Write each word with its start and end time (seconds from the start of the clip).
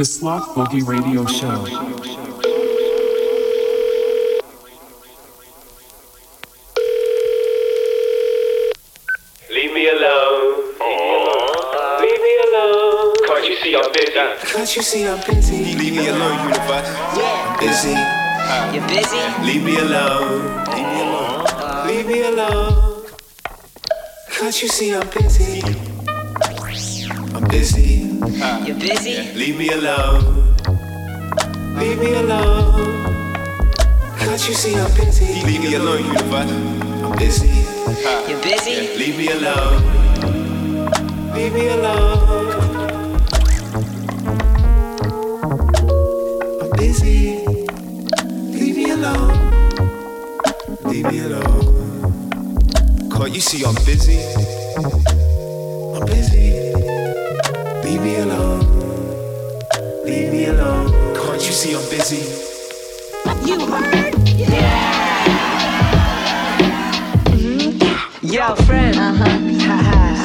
The 0.00 0.06
Sloth 0.06 0.54
Boogie 0.54 0.80
Radio 0.80 1.26
Show. 1.26 1.60
Leave 9.50 9.74
me 9.74 9.88
alone. 9.90 10.72
Leave 12.00 12.22
me 12.22 12.34
alone. 12.48 13.14
Can't 13.26 13.44
you 13.46 13.56
see 13.58 13.76
I'm 13.76 13.92
busy? 13.92 14.52
Can't 14.54 14.74
you 14.74 14.82
see 14.82 15.06
I'm 15.06 15.20
busy? 15.26 15.74
Leave 15.74 15.92
me 15.92 16.08
alone, 16.08 16.48
universe. 16.48 16.88
Yeah. 17.18 17.56
Busy. 17.60 17.92
You're 18.72 18.88
busy? 18.88 19.20
Leave 19.44 19.62
me 19.62 19.76
alone. 19.80 20.64
Leave 20.72 20.86
me 20.86 21.00
alone. 21.02 21.86
Leave 21.86 22.06
me 22.06 22.22
alone. 22.22 23.04
Can't 24.30 24.62
you 24.62 24.68
see 24.68 24.94
I'm 24.94 25.06
busy? 25.10 25.89
I'm 27.50 27.56
busy. 27.56 28.06
You 28.64 28.74
busy? 28.74 29.32
Leave 29.34 29.58
me 29.58 29.70
alone. 29.70 30.54
Leave 31.80 31.98
me 31.98 32.14
alone. 32.14 33.02
Can't 34.18 34.48
you 34.48 34.54
see 34.54 34.76
I'm 34.76 34.88
busy? 34.94 35.42
Leave 35.42 35.60
me 35.60 35.74
alone, 35.74 36.04
universe. 36.04 36.48
I'm 37.02 37.18
busy. 37.18 37.48
You 38.30 38.38
busy? 38.40 38.96
Leave 38.96 39.18
me 39.18 39.32
alone. 39.32 39.82
Leave 41.34 41.52
me 41.52 41.66
alone. 41.70 43.18
I'm 46.62 46.70
busy. 46.78 47.44
Leave 48.54 48.76
me 48.76 48.90
alone. 48.92 49.34
Leave 50.84 51.06
me 51.10 51.18
alone. 51.18 53.10
Can't 53.10 53.34
you 53.34 53.40
see 53.40 53.64
I'm 53.64 53.74
busy? 53.84 55.09
Can't 61.90 61.98
you 61.98 62.04
see 62.04 62.34
I'm 63.26 63.36
busy? 63.40 63.50
You 63.50 63.66
heard? 63.66 64.14
Yo, 68.22 68.54
friend. 68.64 68.96
Uh 68.96 69.12
huh. 69.12 69.38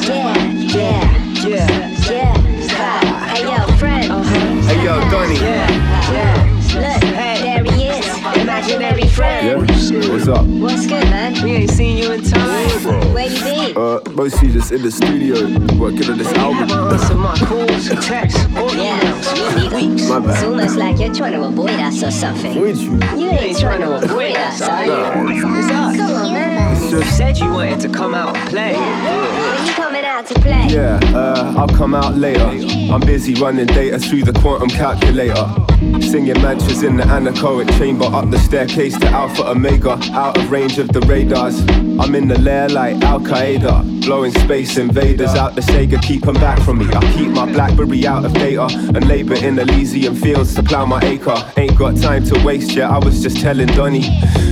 Yeah, 0.06 0.34
yeah, 0.62 1.48
Yeah. 1.48 1.66
yeah. 2.08 3.34
Hey, 3.34 3.42
yo, 3.42 3.76
friend. 3.78 4.24
Hey 4.64 4.84
yo, 4.84 5.00
Donnie. 5.10 5.34
Yeah. 5.40 5.68
Yeah. 6.12 6.42
Look, 6.76 7.00
there 7.42 7.64
he 7.64 7.88
is. 7.88 8.42
Imaginary 8.42 9.08
friend. 9.08 9.58
What's 10.12 10.28
up? 10.28 10.46
What's 10.46 10.86
good, 10.86 11.04
man? 11.10 11.42
We 11.42 11.50
ain't 11.52 11.70
seen 11.70 11.95
mostly 14.14 14.50
just 14.50 14.72
in 14.72 14.82
the 14.82 14.90
studio 14.90 15.34
working 15.78 16.10
on 16.10 16.18
this 16.18 16.32
album. 16.34 16.70
Answer 16.92 17.14
my 17.14 17.36
calls, 17.38 17.88
texts, 18.06 18.44
or 18.56 18.70
Yeah, 18.74 18.98
emails. 19.00 19.72
we 19.74 19.86
need 19.88 20.08
My 20.08 20.16
It's 20.18 20.26
bad. 20.26 20.44
almost 20.44 20.76
like 20.76 20.98
you're 20.98 21.14
trying 21.14 21.32
to 21.32 21.42
avoid 21.44 21.70
us 21.80 22.02
or 22.02 22.10
something. 22.10 22.58
Would 22.60 22.76
you? 22.78 22.92
You 23.16 23.30
ain't 23.30 23.58
trying 23.58 23.80
to 23.80 23.92
avoid 23.96 24.36
us, 24.36 24.60
are 24.62 24.84
you? 24.84 24.92
What's 24.92 25.70
up? 25.70 25.96
Come 25.96 26.12
on, 26.12 26.32
man. 26.32 26.90
You 26.90 27.02
said 27.04 27.36
you 27.38 27.50
wanted 27.50 27.80
to 27.80 27.88
come 27.88 28.14
out 28.14 28.36
and 28.36 28.48
play. 28.50 28.74
When 28.74 29.66
you 29.66 29.72
coming 29.72 30.04
out 30.04 30.26
to 30.26 30.34
play? 30.34 30.66
Yeah, 30.70 31.00
uh, 31.14 31.54
I'll 31.56 31.68
come 31.68 31.94
out 31.94 32.14
later. 32.16 32.46
I'm 32.92 33.00
busy 33.00 33.34
running 33.34 33.66
data 33.66 33.98
through 33.98 34.22
the 34.22 34.32
quantum 34.40 34.68
calculator. 34.70 35.46
Singing 36.00 36.40
mantras 36.40 36.82
in 36.82 36.96
the 36.96 37.02
anechoic 37.02 37.68
chamber, 37.78 38.04
up 38.06 38.30
the 38.30 38.38
staircase 38.38 38.96
to 38.98 39.06
Alpha 39.08 39.48
Omega, 39.50 39.98
out 40.12 40.38
of 40.38 40.50
range 40.50 40.78
of 40.78 40.88
the 40.88 41.00
radars. 41.02 41.60
I'm 42.00 42.14
in 42.14 42.28
the 42.28 42.38
lair 42.38 42.68
like 42.68 43.02
Al 43.02 43.20
Qaeda, 43.20 43.95
blowing 44.06 44.30
space 44.30 44.78
invaders 44.78 45.34
out 45.34 45.56
the 45.56 45.60
Sega, 45.60 46.00
keep 46.00 46.26
'em 46.28 46.34
back 46.34 46.60
from 46.60 46.78
me. 46.78 46.86
I 46.94 47.00
keep 47.14 47.28
my 47.28 47.44
Blackberry 47.44 48.06
out 48.06 48.24
of 48.24 48.32
data 48.34 48.66
and 48.94 49.08
labor 49.08 49.34
in 49.34 49.58
Elysian 49.58 50.14
fields 50.14 50.54
to 50.54 50.62
plow 50.62 50.86
my 50.86 51.00
acre. 51.02 51.36
Ain't 51.56 51.76
got 51.76 51.96
time 51.96 52.24
to 52.26 52.38
waste 52.44 52.72
yet, 52.72 52.88
I 52.88 52.98
was 52.98 53.20
just 53.20 53.40
telling 53.40 53.66
Donny. 53.78 54.04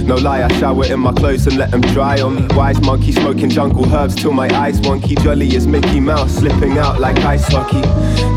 No 0.04 0.16
lie, 0.16 0.42
I 0.42 0.48
shower 0.58 0.84
in 0.86 0.98
my 0.98 1.12
clothes 1.12 1.46
and 1.46 1.56
let 1.56 1.70
them 1.70 1.80
dry 1.80 2.20
on 2.20 2.34
me. 2.34 2.42
Wise 2.56 2.80
monkey 2.80 3.12
smoking 3.12 3.48
jungle 3.48 3.86
herbs 3.94 4.16
till 4.16 4.32
my 4.32 4.48
eyes 4.62 4.80
wonky. 4.80 5.14
Jolly 5.22 5.56
as 5.56 5.66
Mickey 5.66 6.00
Mouse, 6.00 6.32
slipping 6.32 6.76
out 6.76 7.00
like 7.00 7.18
ice 7.24 7.46
hockey. 7.46 7.82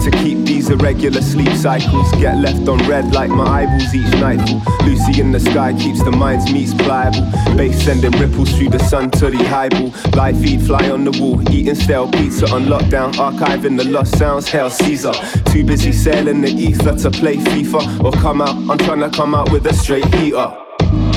To 0.06 0.12
keep 0.24 0.46
these 0.46 0.70
irregular 0.70 1.22
sleep 1.22 1.54
cycles, 1.58 2.10
get 2.22 2.38
left 2.38 2.68
on 2.70 2.78
red 2.88 3.14
like 3.14 3.32
my 3.32 3.64
eyeballs 3.64 3.94
each 3.94 4.14
nightfall. 4.22 4.62
Lucy 4.86 5.20
in 5.20 5.32
the 5.32 5.40
sky 5.40 5.74
keeps 5.74 6.02
the 6.04 6.12
mind's 6.12 6.50
meats 6.54 6.74
pliable. 6.76 7.26
Bass 7.58 7.84
sending 7.84 8.12
ripples 8.12 8.52
through 8.56 8.70
the 8.70 8.80
sun 8.80 9.10
to 9.12 9.30
the 9.30 9.44
highball. 9.44 9.92
Live 10.16 10.40
feed 10.40 10.62
fly 10.62 10.90
on 10.90 11.07
the 11.12 11.22
wall, 11.22 11.42
eating 11.52 11.76
stale 11.76 12.10
pizza 12.12 12.46
on 12.54 12.66
lockdown, 12.66 13.14
archiving 13.14 13.78
the 13.78 13.86
lost 13.86 14.18
sounds. 14.18 14.48
Hell 14.50 14.70
Caesar, 14.70 15.14
too 15.52 15.64
busy 15.64 15.92
sailing 15.92 16.42
the 16.42 16.50
ether 16.50 16.96
to 16.96 17.12
play 17.12 17.38
FIFA 17.38 18.04
or 18.04 18.12
come 18.14 18.42
out. 18.42 18.56
I'm 18.70 18.78
trying 18.78 19.00
to 19.00 19.10
come 19.10 19.34
out 19.34 19.52
with 19.52 19.66
a 19.68 19.74
straight 19.74 20.06
heater. 20.16 20.52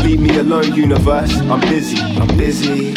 Leave 0.04 0.20
me 0.20 0.36
alone, 0.38 0.74
universe. 0.74 1.32
I'm 1.40 1.60
busy. 1.60 2.00
I'm 2.20 2.28
busy. 2.36 2.94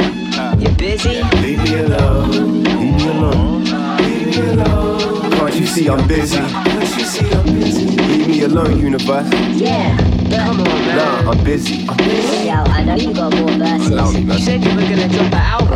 You're 0.62 0.76
busy? 0.76 1.24
Leave 1.42 1.64
me 1.64 1.80
alone. 1.80 2.64
Leave 2.64 2.96
me 2.96 3.10
alone. 3.10 3.64
Leave 3.98 4.28
me 4.28 4.50
alone. 4.52 5.31
Can't 5.31 5.56
you 5.56 5.66
see 5.66 5.90
I'm 5.90 6.08
busy? 6.08 6.38
Can't 6.38 6.98
you 6.98 7.06
see 7.06 7.31
I'm 7.31 7.46
busy? 7.46 7.86
Leave 7.86 8.28
me 8.28 8.44
alone, 8.44 8.80
universe. 8.80 9.30
Yeah, 9.54 9.98
Come 9.98 10.60
on, 10.60 10.66
man. 10.66 10.98
Nah, 10.98 11.31
I'm 11.31 11.44
busy. 11.44 11.88
I'm 11.88 11.98
busy. 11.98 12.32
Yo, 12.53 12.64
I 12.72 12.84
know 12.84 12.96
you 12.96 13.14
got 13.14 13.36
more 13.36 13.50
verses. 13.52 14.14
me, 14.14 14.34
You 14.34 14.40
said 14.40 14.64
you 14.64 14.69
were 14.75 14.81
gonna 14.81 15.09
drop 15.09 15.25
an 15.28 15.34
album. 15.34 15.74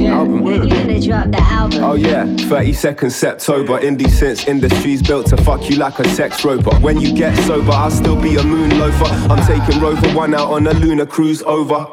Yeah, 0.00 0.18
Album. 0.18 0.42
when 0.42 0.62
you 0.62 0.68
gonna 0.68 1.00
drop 1.00 1.30
the 1.30 1.40
album? 1.40 1.84
Oh 1.84 1.94
yeah, 1.94 2.24
32nd 2.24 3.10
September. 3.12 3.78
Indie 3.80 4.08
since 4.10 4.46
industry's 4.46 5.02
built 5.02 5.26
to 5.26 5.36
fuck 5.36 5.68
you 5.68 5.76
like 5.76 5.98
a 5.98 6.08
sex 6.08 6.44
robot. 6.44 6.80
When 6.80 7.00
you 7.00 7.12
get 7.14 7.36
sober, 7.44 7.72
I'll 7.72 7.90
still 7.90 8.20
be 8.20 8.36
a 8.36 8.42
moon 8.42 8.78
loafer. 8.78 9.04
I'm 9.32 9.44
taking 9.46 9.80
Rover 9.80 10.08
One 10.16 10.34
out 10.34 10.48
on 10.50 10.66
a 10.66 10.72
lunar 10.72 11.06
cruise 11.06 11.42
over. 11.42 11.86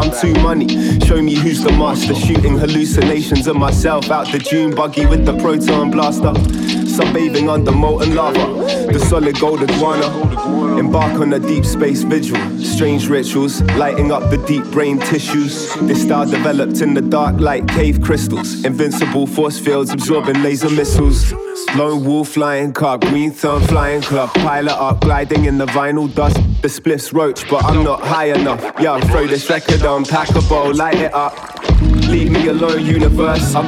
I'm 0.00 0.10
too 0.20 0.34
money. 0.42 0.68
Show 1.00 1.22
me 1.22 1.34
who's 1.34 1.62
the 1.62 1.72
master. 1.72 2.14
Shooting 2.14 2.58
hallucinations 2.58 3.46
of 3.46 3.56
myself 3.56 4.10
out 4.10 4.30
the 4.30 4.38
June 4.38 4.74
buggy 4.74 5.06
with 5.06 5.24
the 5.24 5.36
proton 5.38 5.90
blaster. 5.90 6.32
Sunbathing 6.96 7.52
under 7.52 7.72
molten 7.72 8.14
lava. 8.14 8.46
The 8.90 8.98
solid 8.98 9.38
gold 9.38 9.62
iguana. 9.62 10.78
Embark 10.78 11.20
on 11.20 11.32
a 11.34 11.38
deep 11.38 11.66
space 11.66 12.02
vigil. 12.02 12.38
Strange 12.58 13.08
rituals, 13.08 13.60
lighting 13.76 14.12
up 14.12 14.30
the 14.30 14.38
deep 14.46 14.64
brain 14.72 14.98
tissues. 14.98 15.74
This 15.82 16.02
style 16.02 16.24
developed 16.24 16.80
in 16.80 16.94
the 16.94 17.02
dark 17.02 17.38
like 17.38 17.68
cave 17.68 18.00
crystals. 18.00 18.64
Invincible 18.64 19.26
force 19.26 19.58
fields 19.58 19.90
absorbing 19.90 20.42
laser 20.42 20.70
missiles. 20.70 21.34
Lone 21.74 22.02
wolf 22.02 22.30
flying 22.30 22.72
car, 22.72 22.96
green 22.96 23.30
thumb 23.30 23.60
flying 23.62 24.00
club. 24.00 24.32
Pilot 24.34 24.72
up, 24.72 25.02
gliding 25.02 25.44
in 25.44 25.58
the 25.58 25.66
vinyl 25.66 26.14
dust. 26.14 26.36
The 26.62 26.68
spliff's 26.68 27.12
roach, 27.12 27.46
but 27.50 27.62
I'm 27.64 27.84
not 27.84 28.00
high 28.00 28.32
enough. 28.32 28.62
Yeah, 28.80 28.98
throw 29.00 29.26
this 29.26 29.50
record 29.50 29.82
on, 29.82 30.06
pack 30.06 30.30
a 30.30 30.40
bowl, 30.42 30.72
light 30.74 30.96
it 30.98 31.12
up. 31.12 31.34
Leave 32.08 32.30
me 32.30 32.48
alone, 32.48 32.86
universe. 32.86 33.54
I'm, 33.54 33.66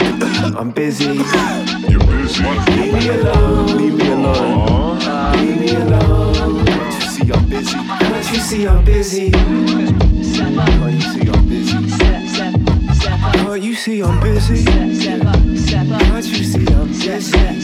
I'm 0.57 0.71
busy. 0.71 1.05
You're 1.89 2.01
busy. 2.07 2.68
Alone. 3.09 3.77
Leave 3.77 3.95
me 3.95 4.13
alone. 4.13 4.99
Leave 5.37 5.61
me 5.61 5.75
alone. 5.77 6.65
Can't 6.65 6.95
you 6.95 7.09
see 7.11 7.33
I'm 7.33 7.45
busy? 7.49 7.79
Can't 7.79 8.33
you 8.33 8.41
see 8.41 8.67
I'm 8.67 8.85
busy? 8.85 9.31
Can't 9.31 9.63
you 10.93 11.01
see 11.01 11.29
I'm 11.31 11.49
busy? 11.49 11.75
Can't 13.45 13.63
you 13.63 13.75
see 13.75 14.01
I'm 14.03 14.21
busy? 14.21 14.65
Can't 14.65 16.27
you 16.27 16.45
see 16.45 16.67
I'm 16.67 16.87
busy? 16.89 17.58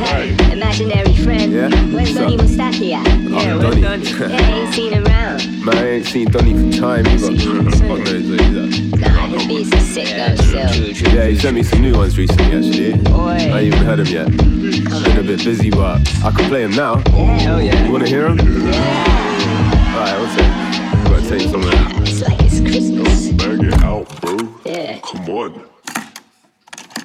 Hey, 0.00 0.32
imaginary 0.52 1.14
friend. 1.16 1.52
Yeah? 1.52 1.68
Where's 1.68 1.92
What's 1.92 2.14
Donny 2.14 2.34
up? 2.34 2.40
Mustache 2.42 2.76
at? 2.76 2.82
Yeah, 2.82 2.98
I'm 2.98 3.58
we're 3.58 3.62
Donny. 3.62 3.80
done. 3.82 4.02
Yeah, 4.30 4.54
ain't 4.54 4.74
seen 4.74 4.92
him 4.92 5.06
around. 5.06 5.64
Man, 5.64 5.76
I 5.76 5.88
ain't 5.90 6.06
seen 6.06 6.30
Donny 6.30 6.54
for 6.54 6.78
time 6.78 7.06
either. 7.06 7.36
Fuck 7.36 7.98
knows 7.98 8.28
where 8.30 8.42
he's 8.42 8.56
at. 8.56 9.00
Nah, 9.00 9.26
his 9.28 9.46
beats 9.46 9.72
are 9.74 9.80
sick 9.80 10.08
though, 10.08 10.34
still. 10.36 11.12
Yeah, 11.14 11.26
he 11.26 11.36
sent 11.36 11.54
me 11.54 11.62
some 11.62 11.82
new 11.82 11.94
ones 11.94 12.16
recently, 12.16 12.44
actually. 12.46 13.12
Oi. 13.12 13.28
I 13.28 13.60
ain't 13.60 13.74
even 13.74 13.84
heard 13.84 13.98
him 14.00 14.06
yet. 14.06 14.28
Been 14.36 15.18
a 15.18 15.22
bit 15.22 15.44
busy, 15.44 15.70
but 15.70 16.00
I 16.24 16.30
can 16.30 16.48
play 16.48 16.62
him 16.64 16.72
now. 16.72 16.96
Hell 17.38 17.60
yeah. 17.60 17.84
You 17.84 17.92
wanna 17.92 18.08
hear 18.08 18.26
him? 18.28 18.38
Alright, 18.40 20.18
what's 20.18 20.36
it? 20.36 20.44
I'm 20.44 21.04
gonna 21.04 21.28
tell 21.28 21.40
you 21.40 21.48
something. 21.48 22.02
It's 22.02 22.22
like 22.22 22.40
it's 22.40 22.60
Christmas. 22.60 23.28
Bang 23.32 23.64
it 23.66 23.82
out, 23.82 24.20
bro. 24.22 24.36
Yeah, 24.64 24.98
Come 25.00 25.28
on. 25.28 25.64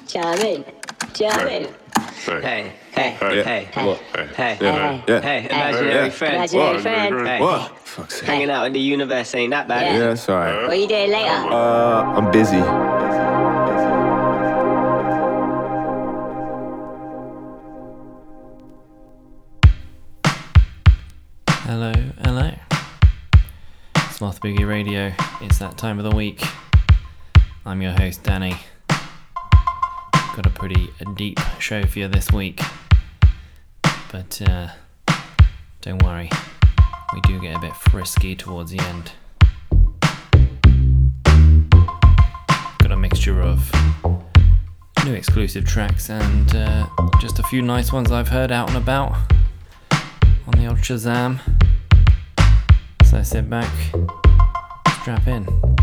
chime 0.06 0.38
in. 0.40 0.64
Chime 1.14 1.66
in. 2.28 2.42
Hey. 2.42 2.72
Hey, 2.92 3.10
hey, 3.10 3.42
Hey. 3.42 3.68
hey, 3.72 3.86
What? 3.86 4.00
hey, 4.36 4.56
Yeah, 4.60 5.02
yeah. 5.06 5.20
hey, 5.20 5.46
imaginary 5.50 5.92
Yeah. 6.06 6.08
friend. 6.10 6.34
Imaginary 6.34 6.72
What? 6.72 6.82
friend. 6.82 7.28
Hey, 7.28 7.40
What? 7.40 7.78
Fuck's 7.86 8.14
sake. 8.16 8.24
hanging 8.28 8.50
out 8.50 8.66
in 8.66 8.72
the 8.72 8.80
universe 8.80 9.34
ain't 9.34 9.50
that 9.50 9.68
bad. 9.68 9.86
Yeah. 9.86 9.98
Yeah, 9.98 10.12
it's 10.12 10.28
alright. 10.28 10.68
What 10.68 10.78
you 10.78 10.88
doing 10.88 11.10
later? 11.10 11.30
Uh, 11.30 12.02
I'm 12.16 12.30
busy. 12.30 12.62
Hello, 21.48 21.92
hello. 22.24 22.50
Sloth 24.12 24.40
Boogie 24.40 24.66
Radio. 24.66 25.12
It's 25.40 25.58
that 25.58 25.76
time 25.76 25.98
of 25.98 26.08
the 26.08 26.14
week. 26.16 26.42
I'm 27.64 27.82
your 27.82 27.92
host, 27.92 28.22
Danny. 28.22 28.56
Got 30.36 30.44
a 30.44 30.50
pretty 30.50 30.90
deep 31.14 31.40
show 31.58 31.82
for 31.86 31.98
you 31.98 32.08
this 32.08 32.30
week. 32.30 32.60
but 34.12 34.42
uh, 34.46 34.68
don't 35.80 36.02
worry, 36.02 36.28
we 37.14 37.22
do 37.22 37.40
get 37.40 37.56
a 37.56 37.58
bit 37.58 37.74
frisky 37.74 38.36
towards 38.36 38.70
the 38.70 38.78
end. 38.80 39.12
Got 42.80 42.92
a 42.92 42.96
mixture 42.98 43.40
of 43.40 43.72
new 45.06 45.14
exclusive 45.14 45.64
tracks 45.64 46.10
and 46.10 46.54
uh, 46.54 46.86
just 47.18 47.38
a 47.38 47.42
few 47.44 47.62
nice 47.62 47.90
ones 47.90 48.12
I've 48.12 48.28
heard 48.28 48.52
out 48.52 48.68
and 48.68 48.76
about 48.76 49.16
on 50.46 50.52
the 50.58 50.66
old 50.66 50.80
Shazam. 50.80 51.40
So 53.06 53.22
sit 53.22 53.48
back, 53.48 53.72
strap 55.00 55.26
in. 55.28 55.75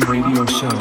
Got 0.00 0.48
to 0.48 0.73